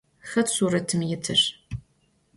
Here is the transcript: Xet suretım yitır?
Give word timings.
Xet 0.31 0.49
suretım 0.49 1.01
yitır? 1.01 1.67